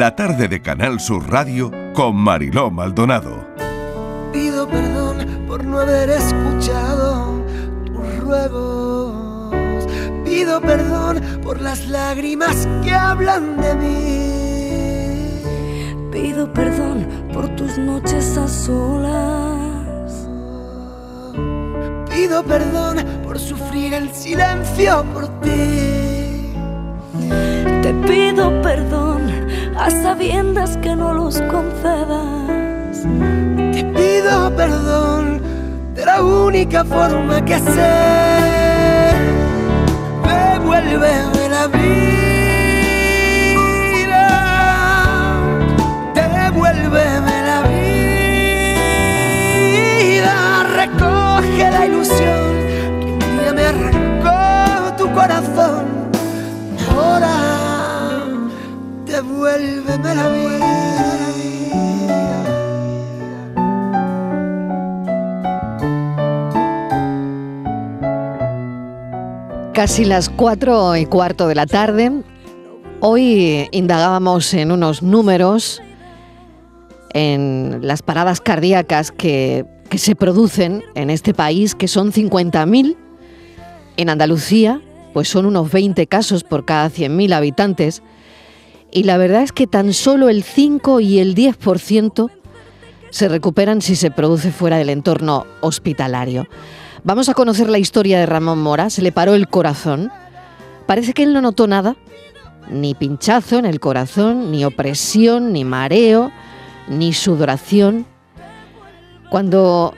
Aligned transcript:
la 0.00 0.16
tarde 0.16 0.48
de 0.48 0.62
Canal 0.62 0.98
Sur 0.98 1.30
Radio 1.30 1.70
con 1.92 2.16
Mariló 2.16 2.70
Maldonado. 2.70 3.46
Pido 4.32 4.66
perdón 4.66 5.44
por 5.46 5.62
no 5.62 5.78
haber 5.78 6.08
escuchado 6.08 7.44
tus 7.84 8.16
ruegos. 8.20 9.86
Pido 10.24 10.58
perdón 10.62 11.20
por 11.42 11.60
las 11.60 11.86
lágrimas 11.86 12.66
que 12.82 12.94
hablan 12.94 13.60
de 13.60 13.74
mí. 13.74 15.42
Pido 16.10 16.50
perdón 16.50 17.06
por 17.34 17.54
tus 17.56 17.76
noches 17.76 18.38
a 18.38 18.48
solas. 18.48 20.26
Pido 22.08 22.42
perdón 22.42 23.04
por 23.22 23.38
sufrir 23.38 23.92
el 23.92 24.08
silencio 24.14 25.04
por 25.12 25.28
ti. 25.40 26.54
Te 27.82 27.92
pido 28.06 28.62
perdón 28.62 29.19
a 29.80 29.90
sabiendas 29.90 30.76
que 30.78 30.94
no 30.94 31.14
los 31.14 31.40
concedas. 31.42 33.02
Te 33.72 33.82
pido 33.84 34.54
perdón 34.54 35.40
de 35.94 36.04
la 36.04 36.22
única 36.22 36.84
forma 36.84 37.42
que 37.44 37.58
sé. 37.58 37.92
Devuélveme 40.22 41.48
la 41.48 41.66
vida. 41.68 42.09
Casi 69.90 70.04
las 70.04 70.28
cuatro 70.28 70.94
y 70.94 71.04
cuarto 71.04 71.48
de 71.48 71.56
la 71.56 71.66
tarde. 71.66 72.12
Hoy 73.00 73.66
indagábamos 73.72 74.54
en 74.54 74.70
unos 74.70 75.02
números, 75.02 75.82
en 77.12 77.80
las 77.82 78.00
paradas 78.00 78.40
cardíacas 78.40 79.10
que, 79.10 79.66
que 79.88 79.98
se 79.98 80.14
producen 80.14 80.84
en 80.94 81.10
este 81.10 81.34
país, 81.34 81.74
que 81.74 81.88
son 81.88 82.12
50.000. 82.12 82.96
En 83.96 84.10
Andalucía, 84.10 84.80
pues 85.12 85.28
son 85.28 85.44
unos 85.44 85.72
20 85.72 86.06
casos 86.06 86.44
por 86.44 86.64
cada 86.64 86.88
100.000 86.88 87.32
habitantes. 87.32 88.00
Y 88.92 89.02
la 89.02 89.16
verdad 89.16 89.42
es 89.42 89.50
que 89.50 89.66
tan 89.66 89.92
solo 89.92 90.28
el 90.28 90.44
5 90.44 91.00
y 91.00 91.18
el 91.18 91.34
10% 91.34 92.30
se 93.10 93.28
recuperan 93.28 93.82
si 93.82 93.96
se 93.96 94.12
produce 94.12 94.52
fuera 94.52 94.78
del 94.78 94.90
entorno 94.90 95.46
hospitalario. 95.62 96.46
Vamos 97.02 97.30
a 97.30 97.34
conocer 97.34 97.70
la 97.70 97.78
historia 97.78 98.18
de 98.18 98.26
Ramón 98.26 98.62
Mora. 98.62 98.90
Se 98.90 99.00
le 99.00 99.10
paró 99.10 99.34
el 99.34 99.48
corazón. 99.48 100.12
Parece 100.86 101.14
que 101.14 101.22
él 101.22 101.32
no 101.32 101.40
notó 101.40 101.66
nada, 101.66 101.96
ni 102.68 102.94
pinchazo 102.94 103.58
en 103.58 103.64
el 103.64 103.80
corazón, 103.80 104.50
ni 104.50 104.64
opresión, 104.64 105.52
ni 105.52 105.64
mareo, 105.64 106.30
ni 106.88 107.14
sudoración. 107.14 108.06
Cuando 109.30 109.94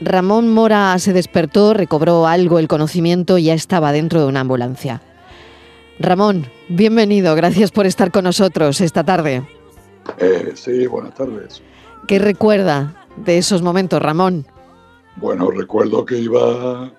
Ramón 0.00 0.52
Mora 0.52 0.96
se 0.98 1.12
despertó, 1.12 1.74
recobró 1.74 2.26
algo 2.26 2.58
el 2.58 2.68
conocimiento 2.68 3.38
y 3.38 3.44
ya 3.44 3.54
estaba 3.54 3.90
dentro 3.90 4.20
de 4.20 4.26
una 4.26 4.40
ambulancia. 4.40 5.00
Ramón, 5.98 6.46
bienvenido, 6.68 7.34
gracias 7.34 7.70
por 7.70 7.86
estar 7.86 8.12
con 8.12 8.24
nosotros 8.24 8.80
esta 8.80 9.02
tarde. 9.02 9.42
Eh, 10.18 10.52
sí, 10.54 10.86
buenas 10.86 11.14
tardes. 11.14 11.62
¿Qué 12.06 12.18
recuerda 12.18 12.94
de 13.16 13.38
esos 13.38 13.62
momentos, 13.62 14.02
Ramón? 14.02 14.46
Bueno, 15.16 15.50
recuerdo 15.50 16.04
que 16.04 16.18
iba, 16.18 16.92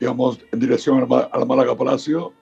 íbamos 0.00 0.38
en 0.52 0.60
dirección 0.60 1.08
al, 1.32 1.46
Málaga 1.46 1.76
Palacio, 1.76 2.34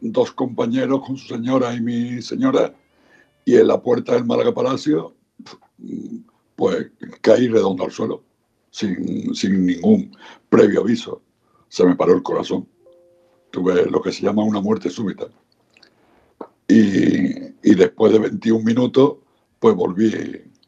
dos 0.00 0.32
compañeros 0.32 1.02
con 1.06 1.16
su 1.18 1.34
señora 1.34 1.74
y 1.74 1.80
mi 1.80 2.22
señora, 2.22 2.74
y 3.44 3.56
en 3.56 3.68
la 3.68 3.80
puerta 3.80 4.14
del 4.14 4.24
Málaga 4.24 4.54
Palacio, 4.54 5.14
pues 6.56 6.90
caí 7.20 7.48
redondo 7.48 7.84
al 7.84 7.92
suelo, 7.92 8.24
sin, 8.70 9.34
sin 9.34 9.66
ningún 9.66 10.16
previo 10.48 10.80
aviso. 10.80 11.20
Se 11.68 11.84
me 11.84 11.94
paró 11.94 12.14
el 12.14 12.22
corazón. 12.22 12.66
Tuve 13.50 13.90
lo 13.90 14.00
que 14.00 14.12
se 14.12 14.22
llama 14.22 14.42
una 14.42 14.60
muerte 14.60 14.88
súbita. 14.88 15.26
Y, 16.66 17.46
y 17.62 17.74
después 17.74 18.12
de 18.12 18.20
21 18.20 18.64
minutos, 18.64 19.18
pues 19.58 19.74
volví 19.74 20.12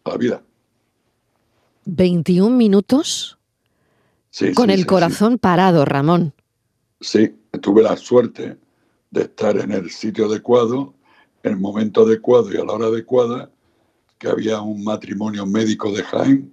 a 0.04 0.10
la 0.10 0.16
vida. 0.16 0.42
21 1.86 2.54
minutos 2.54 3.37
Sí, 4.30 4.52
con 4.52 4.66
sí, 4.66 4.72
el 4.72 4.80
sí, 4.80 4.86
corazón 4.86 5.38
parado, 5.38 5.84
Ramón. 5.84 6.34
Sí, 7.00 7.34
tuve 7.62 7.82
la 7.82 7.96
suerte 7.96 8.56
de 9.10 9.22
estar 9.22 9.56
en 9.58 9.72
el 9.72 9.90
sitio 9.90 10.26
adecuado, 10.26 10.94
en 11.42 11.52
el 11.52 11.58
momento 11.58 12.02
adecuado 12.02 12.52
y 12.52 12.56
a 12.56 12.64
la 12.64 12.72
hora 12.72 12.86
adecuada, 12.86 13.50
que 14.18 14.28
había 14.28 14.60
un 14.60 14.84
matrimonio 14.84 15.46
médico 15.46 15.92
de 15.92 16.02
Jaén 16.02 16.52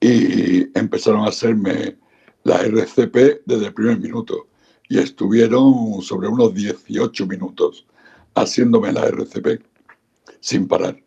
y 0.00 0.78
empezaron 0.78 1.20
a 1.24 1.28
hacerme 1.28 1.98
la 2.42 2.62
RCP 2.62 3.44
desde 3.46 3.66
el 3.66 3.74
primer 3.74 3.98
minuto 4.00 4.48
y 4.88 4.98
estuvieron 4.98 6.02
sobre 6.02 6.28
unos 6.28 6.54
18 6.54 7.26
minutos 7.26 7.86
haciéndome 8.34 8.92
la 8.92 9.06
RCP 9.06 9.62
sin 10.40 10.66
parar 10.66 11.02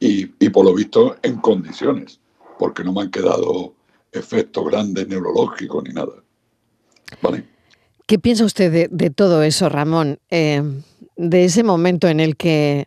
y, 0.00 0.30
y 0.38 0.48
por 0.50 0.64
lo 0.64 0.74
visto 0.74 1.16
en 1.22 1.36
condiciones, 1.36 2.20
porque 2.58 2.84
no 2.84 2.92
me 2.92 3.02
han 3.02 3.10
quedado 3.10 3.74
efectos 4.12 4.64
grandes 4.66 5.06
neurológicos 5.08 5.84
ni 5.84 5.94
nada. 5.94 6.12
¿Vale? 7.22 7.44
¿Qué 8.06 8.18
piensa 8.18 8.44
usted 8.44 8.72
de, 8.72 8.88
de 8.90 9.10
todo 9.10 9.42
eso, 9.42 9.68
Ramón? 9.68 10.18
Eh, 10.30 10.62
de 11.16 11.44
ese 11.44 11.62
momento 11.62 12.08
en 12.08 12.20
el 12.20 12.36
que 12.36 12.86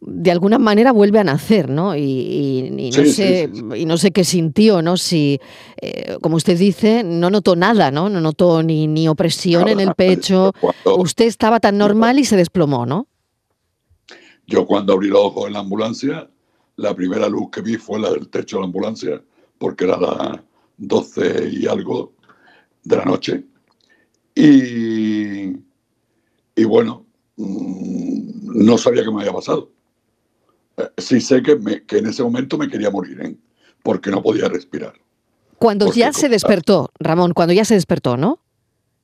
de 0.00 0.30
alguna 0.30 0.58
manera 0.58 0.92
vuelve 0.92 1.18
a 1.18 1.24
nacer, 1.24 1.68
¿no? 1.68 1.96
Y, 1.96 2.00
y- 2.02 2.66
y 2.86 2.90
no, 2.90 3.02
Sí, 3.04 3.12
sé, 3.12 3.50
sí, 3.52 3.62
y 3.76 3.84
no 3.84 3.96
sé 3.98 4.10
qué 4.12 4.24
sintió, 4.24 4.80
¿no? 4.80 4.96
Si, 4.96 5.40
eh, 5.80 6.16
como 6.22 6.36
usted 6.36 6.56
dice, 6.56 7.02
no 7.04 7.30
notó 7.30 7.56
nada, 7.56 7.90
¿no? 7.90 8.08
No 8.08 8.20
notó 8.20 8.62
ni, 8.62 8.86
ni 8.86 9.08
opresión 9.08 9.68
en 9.68 9.80
el 9.80 9.94
pecho. 9.94 10.52
Cuando- 10.60 10.96
Usted 10.98 11.26
estaba 11.26 11.58
tan 11.60 11.78
normal 11.78 12.18
y 12.18 12.24
se 12.24 12.36
desplomó, 12.36 12.86
¿no? 12.86 13.06
Yo 14.46 14.66
cuando 14.66 14.92
abrí 14.92 15.08
los 15.08 15.20
ojos 15.20 15.46
en 15.46 15.52
la 15.54 15.60
ambulancia, 15.60 16.28
la 16.76 16.94
primera 16.94 17.28
luz 17.28 17.50
que 17.50 17.60
vi 17.60 17.76
fue 17.76 17.98
la 18.00 18.10
del 18.10 18.28
techo 18.28 18.56
de 18.56 18.60
la 18.62 18.66
ambulancia, 18.66 19.22
porque 19.62 19.84
era 19.84 19.96
las 19.96 20.40
12 20.76 21.48
y 21.52 21.68
algo 21.68 22.14
de 22.82 22.96
la 22.96 23.04
noche. 23.04 23.44
Y, 24.34 25.52
y 26.56 26.64
bueno, 26.64 27.06
mm, 27.36 28.64
no 28.64 28.76
sabía 28.76 29.04
qué 29.04 29.10
me 29.12 29.20
había 29.20 29.32
pasado. 29.32 29.70
Eh, 30.78 30.88
Sí 30.98 31.20
sé 31.20 31.44
que, 31.44 31.54
me- 31.54 31.84
que 31.84 31.98
en 31.98 32.06
ese 32.06 32.24
momento 32.24 32.58
me 32.58 32.68
quería 32.68 32.90
morir, 32.90 33.20
¿eh? 33.22 33.36
porque 33.84 34.10
no 34.10 34.20
podía 34.20 34.48
respirar. 34.48 34.94
Cuando 35.58 35.86
Porque 35.86 36.00
ya 36.00 36.12
se 36.12 36.28
despertó, 36.28 36.90
Ramón, 36.98 37.32
cuando 37.32 37.54
ya 37.54 37.64
se 37.64 37.74
despertó, 37.74 38.16
¿no? 38.16 38.40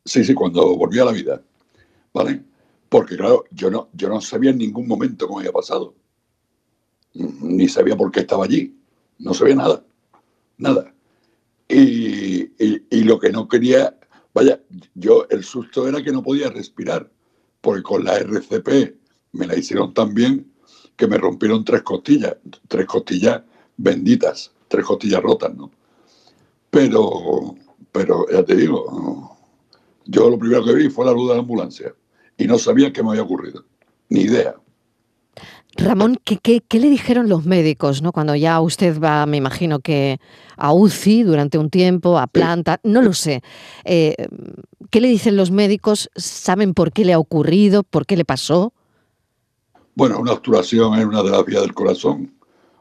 Sí, 0.04 0.24
sí, 0.24 0.34
cuando 0.34 0.76
volví 0.76 0.98
a 0.98 1.04
la 1.04 1.12
vida. 1.12 1.40
¿Vale? 2.12 2.42
Porque 2.88 3.16
claro, 3.16 3.44
yo 3.52 3.70
no, 3.70 3.90
yo 3.92 4.08
no 4.08 4.20
sabía 4.20 4.50
en 4.50 4.58
ningún 4.58 4.88
momento 4.88 5.28
cómo 5.28 5.38
había 5.38 5.52
pasado. 5.52 5.94
Ni 7.14 7.68
sabía 7.68 7.96
por 7.96 8.10
qué 8.10 8.20
estaba 8.20 8.44
allí. 8.44 8.74
No 9.20 9.34
sabía 9.34 9.54
nada. 9.54 9.84
Nada. 10.58 10.94
Y, 11.68 12.52
y- 12.64 13.04
lo 13.04 13.18
que 13.20 13.30
no 13.30 13.48
quería, 13.48 13.98
vaya, 14.34 14.60
yo 14.94 15.26
el 15.30 15.44
susto 15.44 15.88
era 15.88 16.02
que 16.02 16.12
no 16.12 16.22
podía 16.22 16.50
respirar. 16.50 17.10
Porque 17.60 17.82
con 17.82 18.04
la 18.04 18.18
RCP 18.18 18.96
me 19.32 19.46
la 19.46 19.56
hicieron 19.56 19.94
tan 19.94 20.14
bien 20.14 20.52
que 20.96 21.06
me 21.08 21.18
rompieron 21.18 21.64
tres 21.64 21.82
costillas. 21.82 22.36
Tres 22.68 22.86
costillas 22.86 23.42
benditas. 23.76 24.52
Tres 24.68 24.84
costillas 24.86 25.22
rotas, 25.22 25.54
¿no? 25.56 25.70
Pero, 26.70 27.54
pero 27.92 28.26
ya 28.30 28.44
te 28.44 28.54
digo, 28.56 29.36
yo 30.06 30.30
lo 30.30 30.38
primero 30.38 30.64
que 30.64 30.74
vi 30.74 30.90
fue 30.90 31.06
la 31.06 31.12
luz 31.12 31.28
de 31.28 31.34
la 31.34 31.40
ambulancia 31.40 31.94
y 32.36 32.46
no 32.46 32.58
sabía 32.58 32.92
qué 32.92 33.02
me 33.02 33.10
había 33.10 33.22
ocurrido. 33.22 33.64
Ni 34.10 34.22
idea. 34.22 34.56
Ramón, 35.78 36.18
¿qué, 36.24 36.38
qué, 36.38 36.60
qué 36.60 36.80
le 36.80 36.90
dijeron 36.90 37.28
los 37.28 37.46
médicos, 37.46 38.02
¿no? 38.02 38.12
Cuando 38.12 38.34
ya 38.34 38.60
usted 38.60 39.00
va, 39.00 39.24
me 39.26 39.36
imagino 39.36 39.78
que 39.78 40.18
a 40.56 40.72
UCI 40.72 41.22
durante 41.22 41.56
un 41.56 41.70
tiempo, 41.70 42.18
a 42.18 42.26
planta, 42.26 42.80
no 42.82 43.00
lo 43.00 43.12
sé. 43.12 43.42
Eh, 43.84 44.16
¿Qué 44.90 45.00
le 45.00 45.08
dicen 45.08 45.36
los 45.36 45.52
médicos? 45.52 46.10
¿Saben 46.16 46.74
por 46.74 46.92
qué 46.92 47.04
le 47.04 47.12
ha 47.12 47.18
ocurrido? 47.18 47.84
¿Por 47.84 48.06
qué 48.06 48.16
le 48.16 48.24
pasó? 48.24 48.72
Bueno, 49.94 50.18
una 50.18 50.32
obturación 50.32 50.98
en 50.98 51.08
una 51.08 51.22
de 51.22 51.30
las 51.30 51.44
vías 51.44 51.62
del 51.62 51.74
corazón, 51.74 52.34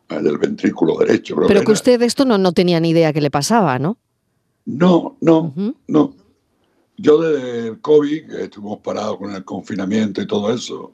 eh, 0.09 0.19
del 0.19 0.39
ventrículo 0.39 0.97
derecho. 0.97 1.35
creo 1.35 1.47
Pero 1.47 1.63
que 1.63 1.71
usted 1.71 1.99
de 1.99 2.05
esto 2.07 2.25
no, 2.25 2.39
no 2.39 2.51
tenía 2.51 2.79
ni 2.79 2.89
idea 2.89 3.13
que 3.13 3.21
le 3.21 3.29
pasaba, 3.29 3.77
¿no? 3.77 3.97
No, 4.65 5.17
no, 5.21 5.53
no. 5.87 6.13
Yo 6.97 7.21
desde 7.21 7.67
el 7.67 7.79
COVID, 7.79 8.27
que 8.27 8.43
estuvimos 8.43 8.79
parados 8.79 9.17
con 9.17 9.35
el 9.35 9.45
confinamiento 9.45 10.19
y 10.19 10.27
todo 10.27 10.51
eso, 10.51 10.93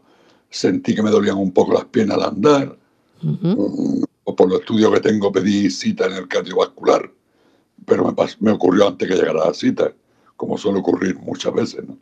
sentí 0.53 0.93
que 0.95 1.01
me 1.01 1.09
dolían 1.09 1.37
un 1.37 1.51
poco 1.51 1.73
las 1.73 1.85
piernas 1.85 2.17
al 2.17 2.23
andar, 2.25 2.77
o 4.25 4.35
por 4.35 4.49
los 4.49 4.59
estudios 4.61 4.93
que 4.93 4.99
tengo 4.99 5.31
pedí 5.31 5.69
cita 5.69 6.05
en 6.05 6.13
el 6.13 6.27
cardiovascular, 6.27 7.09
pero 7.85 8.05
me, 8.05 8.11
pas- 8.11 8.37
me 8.39 8.51
ocurrió 8.51 8.87
antes 8.87 9.07
que 9.07 9.15
llegara 9.15 9.45
la 9.47 9.53
cita, 9.53 9.91
como 10.37 10.57
suele 10.57 10.79
ocurrir 10.79 11.17
muchas 11.19 11.53
veces. 11.53 11.83
¿no? 11.87 11.97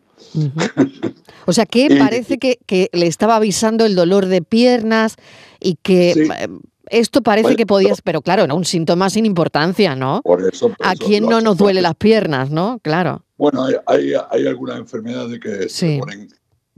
O 1.46 1.54
sea 1.54 1.66
que 1.66 1.86
Y- 1.90 1.96
parece 2.00 2.38
que, 2.38 2.60
que 2.66 2.90
le 2.94 3.08
estaba 3.08 3.36
avisando 3.38 3.86
el 3.86 3.96
dolor 3.96 4.26
de 4.28 4.42
piernas 4.42 5.16
y 5.60 5.76
que 5.82 6.14
Sí. 6.14 6.20
eh, 6.22 6.48
esto 6.90 7.22
parece 7.22 7.44
Bueno, 7.44 7.58
que 7.58 7.66
podías, 7.66 8.02
pero 8.02 8.22
claro, 8.22 8.44
era 8.44 8.54
un 8.54 8.66
síntoma 8.66 9.10
sin 9.10 9.26
importancia, 9.26 9.96
¿no? 9.96 10.22
Por 10.24 10.42
eso, 10.52 10.70
por 10.74 10.86
¿A 10.86 10.92
eso 10.94 11.06
quién 11.06 11.24
no 11.26 11.40
nos 11.40 11.58
duele 11.58 11.82
las 11.82 11.96
piernas, 11.96 12.50
no? 12.50 12.80
Claro. 12.84 13.24
Bueno, 13.38 13.64
hay, 13.64 13.76
hay, 13.88 14.14
hay 14.30 14.46
algunas 14.48 14.78
enfermedades 14.78 15.40
que 15.40 15.50
se 15.64 15.70
Sí. 15.70 15.88
le 15.94 16.00
ponen 16.00 16.28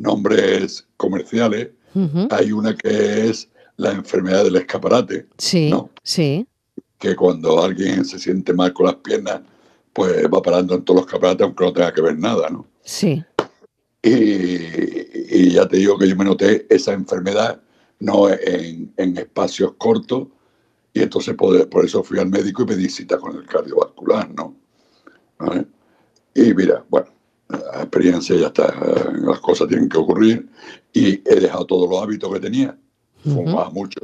nombres 0.04 0.86
comerciales. 0.98 1.70
Hay 2.32 2.52
una 2.52 2.76
que 2.76 3.30
es 3.30 3.50
la 3.78 3.92
enfermedad 3.92 4.44
del 4.44 4.56
escaparate, 4.58 5.28
Sí, 5.38 5.70
no. 5.72 5.90
sí. 6.04 6.48
que 7.00 7.16
cuando 7.16 7.62
alguien 7.64 8.04
se 8.06 8.18
siente 8.20 8.54
mal 8.54 8.74
con 8.74 8.86
las 8.88 8.96
piernas, 8.96 9.42
pues 9.94 10.26
va 10.26 10.42
parando 10.42 10.74
en 10.76 10.84
todos 10.84 11.02
los 11.02 11.06
escaparates 11.08 11.44
aunque 11.46 11.64
no 11.66 11.74
tenga 11.74 11.94
que 11.94 12.02
ver 12.02 12.18
nada, 12.18 12.50
¿no? 12.50 12.66
Sí. 12.84 13.24
Y, 14.02 14.10
y 15.38 15.52
ya 15.52 15.68
te 15.68 15.78
digo 15.78 15.98
que 15.98 16.08
yo 16.10 16.16
me 16.16 16.26
noté 16.26 16.66
esa 16.70 16.94
enfermedad 16.94 17.62
no 18.00 18.30
en, 18.30 18.92
en 18.98 19.18
espacios 19.18 19.74
cortos 19.78 20.28
y 20.94 21.02
entonces 21.02 21.36
por, 21.36 21.70
por 21.70 21.86
eso 21.86 22.04
fui 22.04 22.20
al 22.20 22.30
médico 22.30 22.64
y 22.64 22.66
pedí 22.66 22.90
cita 22.90 23.18
con 23.18 23.36
el 23.36 23.46
cardiovascular, 23.46 24.30
¿no? 24.34 24.56
¿Vale? 25.40 25.66
Y 26.36 26.54
mira, 26.54 26.84
bueno, 26.90 27.08
la 27.54 27.82
experiencia 27.82 28.36
ya 28.36 28.48
está, 28.48 28.74
las 29.22 29.40
cosas 29.40 29.68
tienen 29.68 29.90
que 29.90 29.98
ocurrir 29.98 30.48
y 30.94 31.22
he 31.30 31.40
dejado 31.40 31.66
todos 31.66 31.90
los 31.90 32.02
hábitos 32.02 32.32
que 32.34 32.40
tenía. 32.40 32.78
Fumaba 33.24 33.70
mucho. 33.70 34.00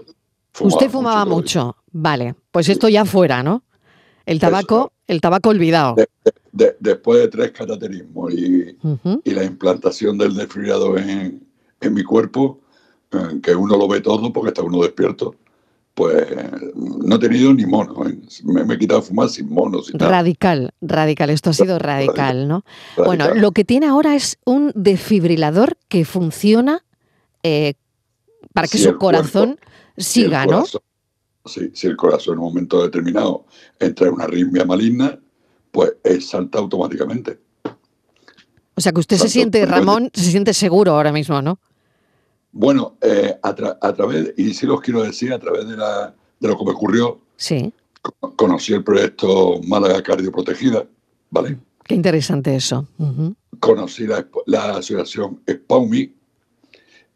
Usted 0.61 0.89
fumaba 0.89 1.25
mucho. 1.25 1.75
Vale. 1.91 2.35
Pues 2.51 2.69
esto 2.69 2.87
ya 2.89 3.05
fuera, 3.05 3.43
¿no? 3.43 3.63
El 4.25 4.39
tabaco, 4.39 4.91
el 5.07 5.21
tabaco 5.21 5.49
olvidado. 5.49 5.95
De- 5.95 6.07
de- 6.51 6.75
después 6.79 7.19
de 7.21 7.27
tres 7.29 7.51
cataterismos 7.51 8.33
y 8.33 8.75
la 9.33 9.43
implantación 9.43 10.17
del 10.17 10.35
desfibrilador 10.35 10.99
en, 10.99 11.47
en 11.81 11.93
mi 11.93 12.03
cuerpo, 12.03 12.59
eh, 13.11 13.39
que 13.41 13.55
uno 13.55 13.75
lo 13.77 13.87
ve 13.87 14.01
todo 14.01 14.31
porque 14.31 14.49
está 14.49 14.61
uno 14.61 14.81
despierto, 14.81 15.35
pues 15.99 16.27
no 16.75 17.15
he 17.17 17.19
tenido 17.19 17.53
ni 17.53 17.65
mono. 17.65 18.07
¿eh? 18.07 18.17
Me, 18.45 18.63
me 18.63 18.75
he 18.75 18.77
quitado 18.79 19.01
a 19.01 19.03
fumar 19.03 19.27
sin 19.27 19.49
monos 19.49 19.89
y 19.93 19.97
tal. 19.97 20.09
Radical, 20.09 20.73
radical. 20.79 21.29
Esto 21.29 21.49
ha 21.49 21.53
sido 21.53 21.77
radical, 21.77 22.47
¿no? 22.47 22.63
Bueno, 22.95 23.33
lo 23.35 23.51
que 23.51 23.65
tiene 23.65 23.85
ahora 23.87 24.15
es 24.15 24.37
un 24.45 24.71
desfibrilador 24.75 25.77
que 25.89 26.05
funciona 26.05 26.85
eh, 27.43 27.73
para 28.53 28.69
que 28.69 28.77
Si 28.77 28.83
su 28.85 28.91
cuerpo- 28.91 28.99
corazón 28.99 29.59
Si 29.97 30.23
siga, 30.23 30.45
¿no? 30.45 30.63
sí, 31.45 31.71
si 31.73 31.87
el 31.87 31.97
corazón 31.97 32.35
en 32.35 32.39
un 32.39 32.45
momento 32.45 32.81
determinado 32.81 33.45
entra 33.77 34.07
en 34.07 34.13
una 34.13 34.23
arritmia 34.23 34.63
maligna, 34.63 35.19
pues 35.71 35.91
salta 36.21 36.59
automáticamente. 36.59 37.39
O 38.75 38.79
sea 38.81 38.93
que 38.93 39.01
usted 39.01 39.17
se 39.17 39.27
siente. 39.27 39.65
Ramón, 39.65 40.09
se 40.13 40.31
siente 40.31 40.53
seguro 40.53 40.93
ahora 40.93 41.11
mismo, 41.11 41.41
¿no? 41.41 41.59
Bueno, 42.51 42.97
eh, 43.01 43.35
a, 43.41 43.55
tra- 43.55 43.77
a 43.81 43.93
través, 43.93 44.33
y 44.37 44.53
sí 44.53 44.65
los 44.65 44.81
quiero 44.81 45.03
decir, 45.03 45.31
a 45.33 45.39
través 45.39 45.67
de, 45.67 45.77
la, 45.77 46.13
de 46.39 46.47
lo 46.47 46.57
que 46.57 46.65
me 46.65 46.71
ocurrió, 46.71 47.19
Sí. 47.37 47.71
co- 48.01 48.35
conocí 48.35 48.73
el 48.73 48.83
proyecto 48.83 49.61
Málaga 49.67 50.01
Cardioprotegida, 50.01 50.85
¿vale? 51.29 51.57
Qué 51.85 51.95
interesante 51.95 52.55
eso. 52.55 52.87
Conocí 53.59 54.05
la, 54.07 54.27
la 54.45 54.71
asociación 54.77 55.41
SPAUMI 55.47 56.13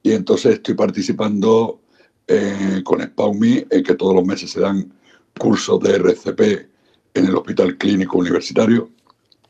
y 0.03 0.11
entonces 0.11 0.53
estoy 0.55 0.75
participando 0.75 1.81
eh, 2.27 2.81
con 2.83 3.01
SPAUMI 3.01 3.65
en 3.69 3.83
que 3.83 3.95
todos 3.95 4.15
los 4.15 4.25
meses 4.25 4.51
se 4.51 4.59
dan 4.61 4.93
cursos 5.39 5.79
de 5.81 5.95
RCP 5.95 6.41
en 7.15 7.25
el 7.25 7.35
Hospital 7.35 7.77
Clínico 7.77 8.17
Universitario, 8.17 8.89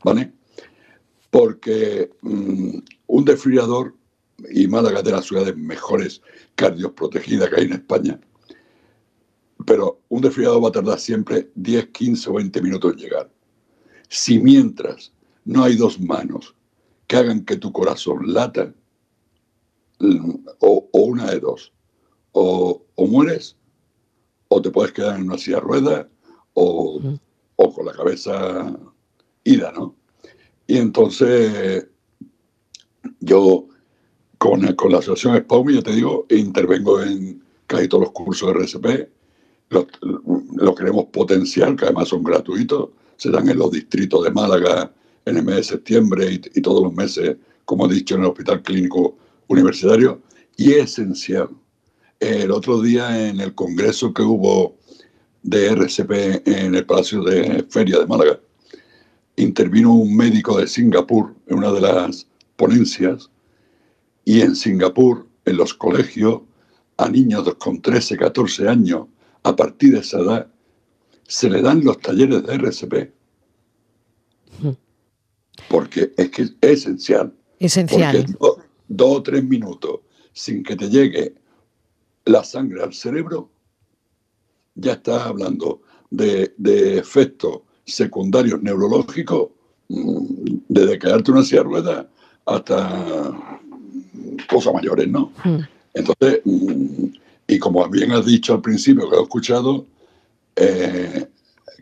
¿vale? 0.02 0.32
Porque 1.30 2.10
mm, 2.22 2.78
un 3.06 3.24
desfibrilador, 3.24 3.94
y 4.50 4.66
Málaga 4.68 4.98
es 4.98 5.04
de 5.04 5.12
las 5.12 5.24
ciudades 5.24 5.56
mejores 5.56 6.22
cardios 6.54 6.92
protegidas 6.92 7.48
que 7.48 7.56
hay 7.56 7.66
en 7.66 7.72
España, 7.74 8.20
pero 9.66 10.00
un 10.08 10.20
desfibrilador 10.20 10.64
va 10.64 10.68
a 10.68 10.72
tardar 10.72 10.98
siempre 10.98 11.50
10, 11.54 11.88
15 11.88 12.30
o 12.30 12.34
20 12.34 12.62
minutos 12.62 12.92
en 12.92 12.98
llegar. 12.98 13.30
Si 14.08 14.38
mientras 14.38 15.12
no 15.44 15.64
hay 15.64 15.76
dos 15.76 16.00
manos 16.00 16.54
que 17.06 17.16
hagan 17.16 17.44
que 17.44 17.56
tu 17.56 17.72
corazón 17.72 18.32
lata, 18.32 18.74
o, 20.58 20.88
o 20.92 21.00
una 21.00 21.30
de 21.30 21.40
dos, 21.40 21.72
o, 22.32 22.84
o 22.94 23.06
mueres, 23.06 23.56
o 24.48 24.60
te 24.60 24.70
puedes 24.70 24.92
quedar 24.92 25.16
en 25.18 25.26
una 25.26 25.38
silla 25.38 25.56
de 25.56 25.62
ruedas, 25.62 26.06
o, 26.54 27.00
o 27.56 27.74
con 27.74 27.86
la 27.86 27.92
cabeza 27.92 28.76
ida, 29.44 29.72
¿no? 29.72 29.96
Y 30.66 30.78
entonces 30.78 31.86
yo 33.20 33.68
con, 34.44 34.92
la 34.92 34.98
asociación 34.98 35.38
SPAUMI, 35.38 35.74
ya 35.76 35.82
te 35.82 35.92
digo, 35.92 36.26
intervengo 36.28 37.02
en 37.02 37.42
casi 37.66 37.88
todos 37.88 38.04
los 38.04 38.12
cursos 38.12 38.52
de 38.52 38.60
RCP, 38.60 39.08
lo, 39.70 39.86
lo 40.56 40.74
queremos 40.74 41.06
potenciar, 41.06 41.74
que 41.76 41.86
además 41.86 42.08
son 42.08 42.22
gratuitos, 42.22 42.90
se 43.16 43.30
dan 43.30 43.48
en 43.48 43.58
los 43.58 43.70
distritos 43.70 44.22
de 44.22 44.30
Málaga 44.30 44.92
en 45.24 45.38
el 45.38 45.44
mes 45.44 45.56
de 45.56 45.62
septiembre 45.62 46.30
y, 46.30 46.58
y 46.58 46.60
todos 46.60 46.82
los 46.82 46.92
meses, 46.92 47.36
como 47.64 47.86
he 47.86 47.94
dicho, 47.94 48.16
en 48.16 48.20
el 48.20 48.26
Hospital 48.26 48.62
Clínico 48.62 49.16
Universitario, 49.48 50.20
y 50.58 50.72
es 50.72 50.92
esencial. 50.98 51.48
El 52.20 52.50
otro 52.50 52.82
día 52.82 53.26
en 53.26 53.40
el 53.40 53.54
congreso 53.54 54.12
que 54.12 54.22
hubo 54.22 54.76
de 55.42 55.68
RCP 55.68 56.46
en 56.46 56.74
el 56.74 56.84
Palacio 56.84 57.22
de 57.22 57.64
Feria 57.70 57.98
de 57.98 58.06
Málaga, 58.06 58.38
intervino 59.36 59.94
un 59.94 60.14
médico 60.14 60.58
de 60.58 60.66
Singapur 60.66 61.34
en 61.46 61.56
una 61.56 61.72
de 61.72 61.80
las 61.80 62.26
ponencias, 62.56 63.30
y 64.24 64.40
en 64.40 64.56
Singapur, 64.56 65.26
en 65.44 65.56
los 65.56 65.74
colegios, 65.74 66.42
a 66.96 67.08
niños 67.08 67.52
con 67.56 67.80
13, 67.82 68.16
14 68.16 68.68
años, 68.68 69.06
a 69.42 69.54
partir 69.54 69.92
de 69.92 69.98
esa 70.00 70.20
edad, 70.20 70.50
se 71.26 71.50
le 71.50 71.60
dan 71.62 71.84
los 71.84 72.00
talleres 72.00 72.42
de 72.44 72.54
RCP. 72.54 73.12
Porque 75.68 76.12
es 76.16 76.30
que 76.30 76.42
es 76.42 76.54
esencial. 76.60 77.34
Esencial. 77.58 78.24
Do- 78.38 78.58
dos 78.88 79.18
o 79.18 79.22
tres 79.22 79.42
minutos 79.44 80.00
sin 80.32 80.62
que 80.62 80.76
te 80.76 80.88
llegue 80.88 81.34
la 82.26 82.42
sangre 82.44 82.82
al 82.82 82.92
cerebro, 82.92 83.50
ya 84.74 84.92
estás 84.94 85.22
hablando 85.22 85.82
de, 86.10 86.54
de 86.58 86.98
efectos 86.98 87.60
secundarios 87.86 88.62
neurológicos, 88.62 89.50
mm, 89.88 90.24
desde 90.68 90.98
quedarte 90.98 91.30
una 91.30 91.42
silla 91.44 91.58
de 91.62 91.64
ruedas 91.64 92.06
hasta 92.46 93.53
cosas 94.48 94.74
mayores, 94.74 95.08
¿no? 95.08 95.32
Mm. 95.44 95.58
Entonces, 95.94 96.40
mm, 96.44 97.06
y 97.46 97.58
como 97.58 97.88
bien 97.88 98.12
has 98.12 98.24
dicho 98.26 98.54
al 98.54 98.60
principio, 98.62 99.08
que 99.10 99.16
he 99.16 99.22
escuchado, 99.22 99.86
eh, 100.56 101.26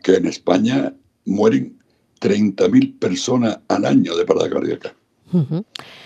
que 0.03 0.15
en 0.15 0.25
España 0.27 0.93
mueren 1.25 1.77
30.000 2.19 2.97
personas 2.99 3.59
al 3.67 3.85
año 3.85 4.15
de 4.15 4.25
parada 4.25 4.49
cardíaca 4.49 4.93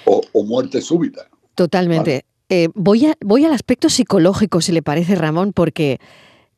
o, 0.05 0.21
o 0.31 0.43
muerte 0.43 0.81
súbita. 0.81 1.27
Totalmente. 1.55 2.25
Eh, 2.49 2.69
voy, 2.75 3.05
a- 3.07 3.17
voy 3.21 3.43
al 3.45 3.51
aspecto 3.53 3.89
psicológico, 3.89 4.61
si 4.61 4.71
le 4.71 4.81
parece, 4.81 5.15
Ramón, 5.15 5.51
porque 5.53 5.99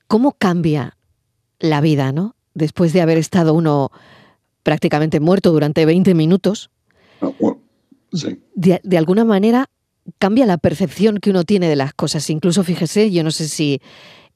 cómo 0.08 0.34
cambia 0.34 0.98
la 1.60 1.82
vida, 1.82 2.12
¿no? 2.12 2.36
Después 2.54 2.94
de 2.94 3.02
haber 3.02 3.18
estado 3.18 3.54
uno 3.54 3.92
prácticamente 4.64 5.20
muerto 5.20 5.52
durante 5.52 5.86
20 5.86 6.14
minutos, 6.14 6.70
¿no? 7.22 7.34
Bueno, 7.40 7.60
sí, 8.14 8.40
de, 8.56 8.80
de 8.84 8.98
alguna 8.98 9.26
manera 9.26 9.70
cambia 10.18 10.46
la 10.46 10.58
percepción 10.58 11.18
que 11.18 11.30
uno 11.30 11.44
tiene 11.44 11.68
de 11.70 11.76
las 11.76 11.94
cosas. 11.94 12.30
Incluso, 12.30 12.64
fíjese, 12.64 13.12
yo 13.12 13.24
no 13.24 13.32
sé 13.32 13.48
si 13.48 13.82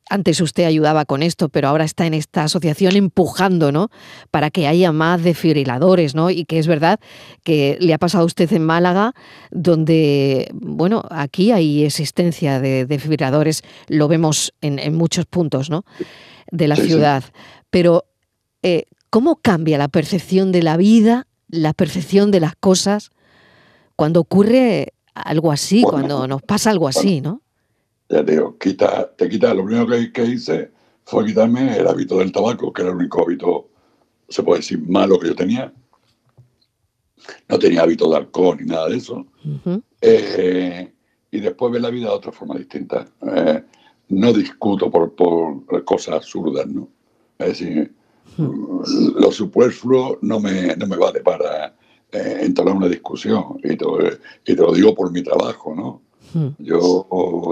antes 0.09 0.41
usted 0.41 0.65
ayudaba 0.65 1.05
con 1.05 1.23
esto, 1.23 1.47
pero 1.47 1.69
ahora 1.69 1.85
está 1.85 2.05
en 2.05 2.13
esta 2.13 2.43
asociación 2.43 2.95
empujando, 2.97 3.71
¿no? 3.71 3.89
Para 4.31 4.49
que 4.51 4.67
haya 4.67 4.91
más 4.91 5.23
desfibriladores, 5.23 6.13
¿no? 6.13 6.29
Y 6.29 6.43
que 6.43 6.59
es 6.59 6.67
verdad 6.67 6.99
que 7.43 7.77
le 7.79 7.93
ha 7.93 7.97
pasado 7.97 8.23
a 8.23 8.27
usted 8.27 8.51
en 8.51 8.65
Málaga, 8.65 9.13
donde, 9.49 10.49
bueno, 10.53 11.03
aquí 11.09 11.51
hay 11.51 11.85
existencia 11.85 12.59
de 12.59 12.85
desfibriladores, 12.85 13.61
lo 13.87 14.07
vemos 14.09 14.53
en, 14.61 14.77
en 14.77 14.93
muchos 14.93 15.25
puntos, 15.25 15.69
¿no? 15.69 15.85
De 16.51 16.67
la 16.67 16.75
Sí, 16.75 16.81
sí. 16.81 16.87
ciudad. 16.89 17.23
Pero, 17.69 18.03
eh, 18.61 18.85
¿cómo 19.09 19.37
cambia 19.37 19.77
la 19.77 19.87
percepción 19.87 20.51
de 20.51 20.63
la 20.63 20.75
vida, 20.75 21.27
la 21.47 21.73
percepción 21.73 22.29
de 22.29 22.41
las 22.41 22.55
cosas, 22.57 23.09
cuando 23.95 24.19
ocurre 24.19 24.92
algo 25.13 25.51
así, 25.51 25.81
Bueno, 25.81 25.91
cuando 25.91 26.27
nos 26.27 26.41
pasa 26.41 26.69
algo 26.69 26.87
así, 26.87 27.21
¿no? 27.21 27.41
ya 28.09 28.23
te 28.23 28.33
digo, 28.33 28.57
quita, 28.57 29.11
te 29.15 29.27
quita, 29.27 29.53
lo 29.53 29.65
primero 29.65 29.87
que, 29.87 30.11
que 30.11 30.25
hice 30.25 30.71
fue 31.03 31.25
quitarme 31.25 31.77
el 31.77 31.87
hábito 31.87 32.19
del 32.19 32.31
tabaco, 32.31 32.71
que 32.71 32.81
era 32.81 32.91
el 32.91 32.97
único 32.97 33.23
hábito, 33.23 33.69
se 34.29 34.43
puede 34.43 34.59
decir, 34.59 34.79
malo 34.87 35.19
que 35.19 35.27
yo 35.27 35.35
tenía. 35.35 35.73
No 37.47 37.57
tenía 37.57 37.83
hábito 37.83 38.09
de 38.09 38.17
alcohol 38.17 38.57
ni 38.59 38.67
nada 38.67 38.89
de 38.89 38.97
eso. 38.97 39.25
Ujú. 39.45 39.81
Eh, 40.01 40.93
y 41.31 41.39
después 41.39 41.71
ver 41.71 41.81
la 41.81 41.89
vida 41.89 42.09
de 42.09 42.15
otra 42.15 42.31
forma 42.31 42.55
distinta. 42.55 43.07
Eh, 43.35 43.63
no 44.09 44.33
discuto 44.33 44.91
por, 44.91 45.13
por 45.15 45.83
cosas 45.85 46.15
absurdas, 46.15 46.67
¿no? 46.67 46.87
Es 47.39 47.47
decir, 47.47 47.93
hmm. 48.37 49.19
lo 49.19 49.31
superfluo 49.31 50.19
no 50.21 50.39
me, 50.39 50.75
no 50.75 50.87
me 50.87 50.97
vale 50.97 51.21
para 51.21 51.75
eh, 52.13 52.37
entablar 52.41 52.75
una 52.75 52.87
discusión 52.87 53.59
y 53.63 53.75
te, 53.75 53.85
y 54.45 54.55
te, 54.55 54.61
lo 54.61 54.71
digo 54.73 54.93
por 54.93 55.11
mi 55.11 55.23
trabajo, 55.23 55.75
¿no? 55.75 56.01
Hmm. 56.33 56.49
Yo 56.59 57.07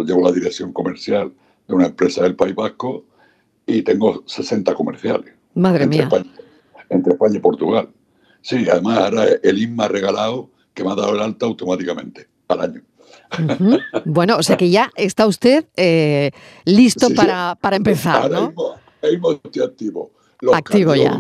llevo 0.06 0.24
la 0.24 0.32
dirección 0.32 0.72
comercial 0.72 1.32
de 1.68 1.74
una 1.74 1.88
empresa 1.88 2.24
del 2.24 2.36
País 2.36 2.56
Vasco 2.56 3.06
y 3.66 3.82
tengo 3.82 4.24
60 4.26 4.74
comerciales. 4.76 5.34
Madre 5.56 5.84
entre 5.84 5.98
mía. 5.98 6.04
España, 6.04 6.34
entre 6.90 7.14
España 7.14 7.38
y 7.38 7.40
Portugal. 7.40 7.90
Sí, 8.42 8.68
además 8.70 8.98
ahora 9.00 9.26
el 9.44 9.58
INMA 9.58 9.86
ha 9.86 9.88
regalado 9.88 10.50
que 10.74 10.84
me 10.84 10.92
ha 10.92 10.96
dado 10.96 11.16
el 11.16 11.22
alta 11.22 11.46
automáticamente 11.46 12.28
al 12.48 12.62
año. 12.62 12.82
Bueno, 14.06 14.38
o 14.38 14.44
sea 14.44 14.58
que 14.58 14.70
ya 14.70 14.92
está 14.96 15.26
usted 15.26 15.66
eh, 15.78 16.32
listo 16.66 17.10
para, 17.16 17.56
para, 17.60 17.78
empezar, 17.78 18.24
ahora 18.24 18.40
¿no? 18.40 18.48
Mismo, 18.48 18.76
mismo 19.04 19.32
estoy 19.44 19.64
activo. 19.64 20.12
Los 20.42 20.56
activo 20.56 20.96
ya. 20.96 21.18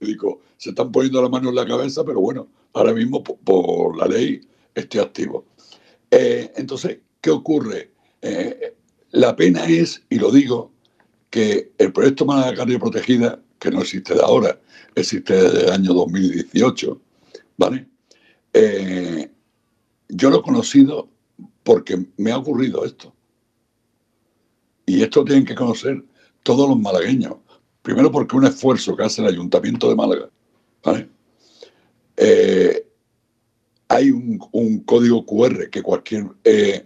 Médicos 0.00 0.36
se 0.56 0.70
están 0.70 0.92
poniendo 0.92 1.22
la 1.22 1.28
mano 1.28 1.50
en 1.50 1.54
la 1.54 1.66
cabeza, 1.66 2.04
pero 2.04 2.20
bueno, 2.20 2.48
ahora 2.72 2.92
mismo 2.92 3.22
por, 3.22 3.96
la 3.96 4.06
ley 4.06 4.40
estoy 4.74 5.00
activo. 5.00 5.46
Eh, 6.10 6.52
entonces, 6.56 6.98
¿qué 7.20 7.30
ocurre? 7.30 7.92
Eh, 8.22 8.74
la 9.12 9.34
pena 9.36 9.64
es, 9.66 10.02
y 10.10 10.16
lo 10.18 10.30
digo, 10.30 10.72
que 11.30 11.72
el 11.78 11.92
proyecto 11.92 12.24
Málaga 12.24 12.56
Carne 12.56 12.78
Protegida, 12.78 13.40
que 13.58 13.70
no 13.70 13.80
existe 13.80 14.14
de 14.14 14.22
ahora, 14.22 14.60
existe 14.94 15.34
desde 15.34 15.64
el 15.64 15.72
año 15.72 15.92
2018, 15.94 17.00
¿vale? 17.56 17.86
Eh, 18.52 19.30
yo 20.08 20.30
lo 20.30 20.38
he 20.38 20.42
conocido 20.42 21.08
porque 21.62 22.06
me 22.16 22.32
ha 22.32 22.38
ocurrido 22.38 22.84
esto. 22.84 23.12
Y 24.86 25.02
esto 25.02 25.24
tienen 25.24 25.44
que 25.44 25.54
conocer 25.54 26.04
todos 26.42 26.68
los 26.68 26.78
malagueños. 26.78 27.36
Primero 27.86 28.10
porque 28.10 28.34
un 28.34 28.44
esfuerzo 28.44 28.96
que 28.96 29.04
hace 29.04 29.22
el 29.22 29.28
Ayuntamiento 29.28 29.88
de 29.88 29.94
Málaga. 29.94 30.28
Eh, 32.16 32.84
hay 33.86 34.10
un, 34.10 34.40
código 34.84 35.24
QR 35.24 35.70
que 35.70 35.82
cualquier 35.82 36.26
eh, 36.42 36.84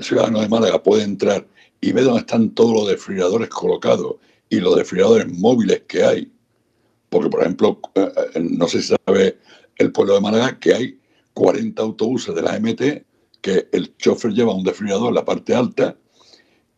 ciudadano 0.00 0.40
de 0.40 0.48
Málaga 0.48 0.82
puede 0.82 1.04
entrar 1.04 1.46
y 1.80 1.92
ve 1.92 2.02
dónde 2.02 2.22
están 2.22 2.50
todos 2.56 2.72
los 2.72 2.88
desfibriladores 2.88 3.48
colocados 3.50 4.16
y 4.50 4.58
los 4.58 4.74
desfibriladores 4.74 5.28
móviles 5.32 5.84
que 5.86 6.02
hay. 6.02 6.32
Porque, 7.08 7.30
por 7.30 7.42
ejemplo, 7.42 7.80
eh, 7.94 8.10
no 8.40 8.66
sé 8.66 8.82
si 8.82 8.96
sabe 9.06 9.38
el 9.76 9.92
pueblo 9.92 10.14
de 10.14 10.22
Málaga 10.22 10.58
que 10.58 10.74
hay 10.74 11.00
40 11.34 11.80
autobuses 11.80 12.34
de 12.34 12.42
la 12.42 12.58
MT 12.58 12.80
que 13.40 13.68
el 13.70 13.96
chofer 13.96 14.32
lleva 14.32 14.56
un 14.56 14.64
desfibrilador 14.64 15.10
en 15.10 15.14
la 15.14 15.24
parte 15.24 15.54
alta 15.54 15.96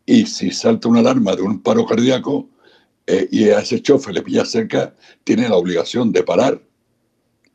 y 0.05 0.27
si 0.27 0.51
salta 0.51 0.87
una 0.87 0.99
alarma 0.99 1.35
de 1.35 1.41
un 1.41 1.63
paro 1.63 1.87
cardíaco 1.87 2.47
eh, 3.09 3.27
y 3.31 3.49
a 3.49 3.59
ese 3.59 3.81
chofer 3.81 4.13
le 4.13 4.21
pilla 4.21 4.45
cerca, 4.45 4.93
tiene 5.23 5.49
la 5.49 5.55
obligación 5.55 6.11
de 6.11 6.23
parar 6.23 6.61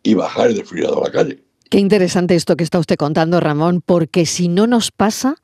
y 0.02 0.14
bajar 0.14 0.48
el 0.48 0.56
desfibrilador 0.56 0.98
a 0.98 1.06
la 1.06 1.12
calle. 1.12 1.44
Qué 1.70 1.78
interesante 1.78 2.34
esto 2.34 2.56
que 2.56 2.64
está 2.64 2.78
usted 2.78 2.96
contando, 2.96 3.40
Ramón, 3.40 3.80
porque 3.84 4.26
si 4.26 4.48
no 4.48 4.66
nos 4.66 4.90
pasa, 4.90 5.36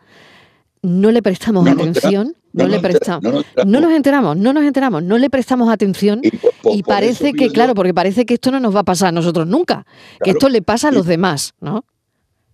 no 0.83 1.11
le 1.11 1.23
prestamos 1.23 1.65
No 1.65 1.71
atención, 1.73 2.35
no, 2.53 2.65
no 2.65 2.69
le 2.69 2.75
nos 2.77 2.83
prestamos, 2.83 3.25
enteramos, 3.25 3.67
no 3.67 3.81
nos 3.81 3.93
enteramos, 3.93 4.37
no 4.37 4.53
nos 4.53 4.65
enteramos, 4.65 5.03
no 5.03 5.19
le 5.19 5.31
prestamos 5.31 5.71
atención 5.71 6.21
Y, 6.23 6.31
por- 6.33 6.53
por- 6.63 6.77
y 6.77 6.83
por 6.83 6.95
parece 6.95 7.33
que, 7.33 7.51
claro, 7.51 7.75
porque 7.75 7.95
parece 7.95 8.27
que 8.27 8.35
esto 8.35 8.51
no 8.51 8.61
nos 8.61 8.75
va 8.75 8.81
a 8.81 8.85
pasar 8.85 9.09
a 9.09 9.13
nosotros 9.13 9.47
nunca, 9.47 9.87
que 10.25 10.31
esto 10.31 10.49
le 10.49 10.61
pasa 10.63 10.89
a 10.89 10.93
Y- 10.93 10.95
los 10.95 11.07
demás, 11.07 11.55
¿no? 11.61 11.85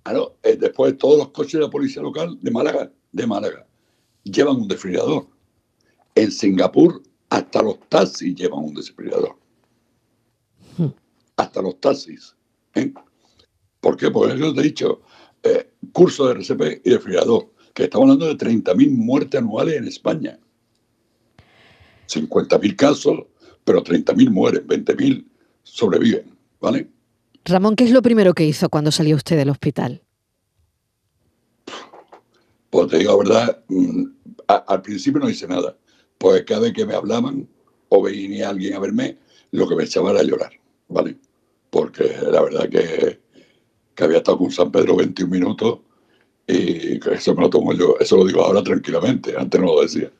Claro, 0.02 0.36
eh, 0.42 0.56
después 0.60 0.96
todos 0.98 1.18
los 1.18 1.28
coches 1.30 1.54
de 1.54 1.60
la 1.60 1.70
policía 1.70 2.00
local 2.02 2.38
de 2.40 2.50
Málaga, 2.50 2.90
de 3.12 3.26
Málaga, 3.26 3.66
llevan 4.22 4.56
un 4.56 4.68
desfibrilador. 4.68 5.26
En 6.14 6.30
Singapur, 6.30 7.02
hasta 7.30 7.62
los 7.62 7.80
taxis 7.88 8.34
llevan 8.34 8.64
un 8.64 8.74
desfibrilador. 8.74 9.36
Hmm. 10.76 10.88
Hasta 11.36 11.62
los 11.62 11.80
taxis. 11.80 12.34
¿eh? 12.74 12.92
¿Por 13.80 13.96
qué? 13.96 14.10
Porque 14.10 14.38
yo 14.38 14.54
te 14.54 14.60
he 14.60 14.64
dicho, 14.64 15.02
eh, 15.42 15.70
curso 15.92 16.26
de 16.26 16.34
RCP 16.34 16.82
y 16.84 16.90
desfibrilador, 16.90 17.52
que 17.74 17.84
estamos 17.84 18.04
hablando 18.04 18.26
de 18.26 18.36
30.000 18.36 18.90
muertes 18.90 19.40
anuales 19.40 19.76
en 19.76 19.86
España. 19.86 20.38
50.000 22.08 22.76
casos, 22.76 23.18
pero 23.64 23.82
30.000 23.82 24.30
mueren, 24.30 24.66
20.000 24.66 25.26
sobreviven, 25.62 26.36
¿vale? 26.60 26.88
Ramón, 27.44 27.76
¿qué 27.76 27.84
es 27.84 27.90
lo 27.90 28.02
primero 28.02 28.34
que 28.34 28.44
hizo 28.44 28.68
cuando 28.68 28.90
salió 28.90 29.16
usted 29.16 29.36
del 29.36 29.50
hospital? 29.50 30.02
Pues 32.70 32.88
te 32.88 32.98
digo 32.98 33.12
la 33.12 33.18
verdad, 33.18 33.64
mm, 33.68 34.04
al 34.46 34.82
principio 34.82 35.20
no 35.20 35.28
hice 35.28 35.46
nada, 35.46 35.76
pues 36.18 36.42
cada 36.44 36.60
vez 36.62 36.72
que 36.72 36.86
me 36.86 36.94
hablaban 36.94 37.46
o 37.88 38.02
venía 38.02 38.48
alguien 38.50 38.74
a 38.74 38.78
verme, 38.80 39.16
lo 39.52 39.68
que 39.68 39.76
me 39.76 39.84
echaba 39.84 40.10
era 40.10 40.22
llorar, 40.22 40.52
¿vale? 40.88 41.16
Porque 41.70 42.16
la 42.30 42.42
verdad 42.42 42.68
que, 42.68 43.18
que 43.94 44.04
había 44.04 44.18
estado 44.18 44.38
con 44.38 44.50
San 44.50 44.70
Pedro 44.72 44.96
21 44.96 45.30
minutos 45.30 45.78
y 46.46 46.98
eso 47.12 47.34
me 47.34 47.42
lo 47.42 47.50
tomo 47.50 47.72
yo, 47.72 47.96
eso 48.00 48.16
lo 48.16 48.24
digo 48.24 48.42
ahora 48.42 48.62
tranquilamente, 48.62 49.34
antes 49.36 49.60
no 49.60 49.66
lo 49.66 49.82
decía. 49.82 50.10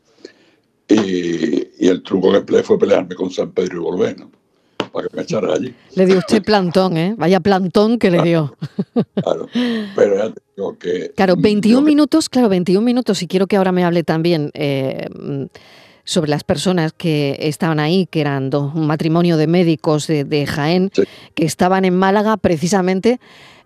Y, 0.88 1.84
y 1.84 1.88
el 1.88 2.02
truco 2.02 2.30
que 2.30 2.38
empleé 2.38 2.62
fue 2.62 2.78
pelearme 2.78 3.14
con 3.14 3.30
San 3.30 3.50
Pedro 3.52 3.76
y 3.76 3.80
volver, 3.80 4.18
¿no? 4.20 4.30
Para 4.92 5.08
que 5.08 5.16
me 5.16 5.22
echaran 5.22 5.50
allí. 5.50 5.74
Le 5.94 6.06
dio 6.06 6.18
usted 6.18 6.42
plantón, 6.42 6.96
¿eh? 6.96 7.14
Vaya 7.18 7.40
plantón 7.40 7.98
que 7.98 8.10
le 8.10 8.22
dio. 8.22 8.56
Claro. 9.22 9.48
Pero 9.96 10.16
ya 10.16 10.32
te 10.32 10.40
digo 10.56 10.78
que... 10.78 11.10
Claro, 11.16 11.34
yo 11.34 11.42
21 11.42 11.80
me- 11.80 11.86
minutos, 11.86 12.28
claro, 12.28 12.48
21 12.48 12.84
minutos, 12.84 13.20
y 13.22 13.26
quiero 13.26 13.46
que 13.46 13.56
ahora 13.56 13.72
me 13.72 13.84
hable 13.84 14.04
también 14.04 14.50
eh, 14.54 15.06
sobre 16.06 16.30
las 16.30 16.42
personas 16.44 16.92
que 16.94 17.36
estaban 17.40 17.78
ahí, 17.80 18.06
que 18.06 18.20
eran 18.22 18.48
dos, 18.48 18.72
un 18.74 18.86
matrimonio 18.86 19.36
de 19.36 19.46
médicos 19.48 20.06
de, 20.06 20.24
de 20.24 20.46
Jaén, 20.46 20.90
Sí. 20.94 21.02
que 21.34 21.44
estaban 21.44 21.84
en 21.84 21.94
Málaga 21.96 22.36
precisamente 22.38 23.20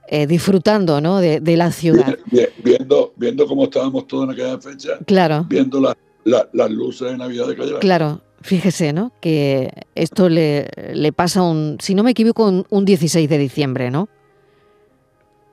eh, 0.09 0.27
disfrutando 0.27 1.01
¿no? 1.01 1.19
de, 1.19 1.39
de 1.39 1.57
la 1.57 1.71
ciudad. 1.71 2.19
vi- 2.33 2.47
viendo, 2.65 3.13
viendo 3.17 3.47
cómo 3.47 3.65
estábamos 3.65 4.09
todos 4.09 4.25
en 4.25 4.31
aquella 4.33 4.59
fecha, 4.59 4.99
Claro, 5.07 5.47
viendo 5.49 5.81
la- 5.81 5.97
la- 6.25 6.49
las 6.53 6.71
luces 6.71 7.11
de 7.13 7.17
Navidad 7.19 7.47
de 7.47 7.57
Calle 7.57 7.79
claro. 7.79 8.21
Fíjese, 8.43 8.95
¿no? 8.95 9.13
Que 9.21 9.71
esto 9.95 10.31
le, 10.31 10.67
le 10.95 11.13
pasa 11.13 11.43
un, 11.43 11.77
si 11.79 11.95
no 11.95 12.03
me 12.03 12.13
equivoco, 12.13 12.49
un, 12.49 12.65
un 12.71 12.85
16 12.87 13.29
de 13.29 13.37
diciembre, 13.37 13.91
¿no? 13.91 14.09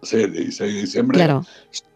Sí, 0.03 0.15
el 0.17 0.31
16 0.31 0.73
de 0.73 0.81
diciembre. 0.81 1.17
Claro, 1.17 1.45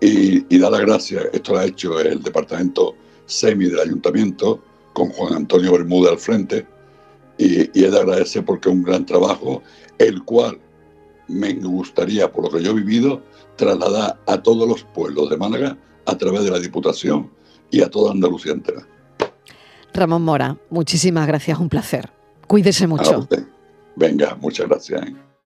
y, 0.00 0.58
da 0.58 0.70
la 0.70 0.80
gracia, 0.80 1.22
esto 1.32 1.52
lo 1.52 1.58
ha 1.60 1.64
hecho 1.66 1.98
el 2.00 2.22
departamento 2.22 2.94
SEMI 3.26 3.66
del 3.66 3.80
ayuntamiento, 3.80 4.62
con 4.92 5.08
Juan 5.10 5.34
Antonio 5.34 5.72
Bermúdez 5.72 6.12
al 6.12 6.18
frente, 6.18 6.66
y, 7.38 7.78
y 7.78 7.84
es 7.84 7.92
de 7.92 7.98
agradecer 7.98 8.44
porque 8.44 8.68
es 8.68 8.74
un 8.74 8.82
gran 8.82 9.06
trabajo, 9.06 9.62
el 9.98 10.22
cual 10.24 10.58
me 11.28 11.54
gustaría, 11.54 12.30
por 12.30 12.44
lo 12.44 12.50
que 12.50 12.62
yo 12.62 12.72
he 12.72 12.74
vivido, 12.74 13.22
trasladar 13.56 14.20
a 14.26 14.42
todos 14.42 14.68
los 14.68 14.84
pueblos 14.84 15.30
de 15.30 15.36
Málaga 15.36 15.78
a 16.06 16.18
través 16.18 16.44
de 16.44 16.50
la 16.50 16.58
Diputación 16.58 17.30
y 17.70 17.82
a 17.82 17.90
toda 17.90 18.12
Andalucía 18.12 18.52
entera. 18.52 18.86
Ramón 19.94 20.22
Mora, 20.22 20.56
muchísimas 20.70 21.26
gracias, 21.26 21.58
un 21.58 21.68
placer. 21.68 22.10
Cuídese 22.46 22.86
mucho. 22.86 23.26
Venga, 23.96 24.36
muchas 24.40 24.68
gracias. 24.68 25.02
¿eh? 25.02 25.14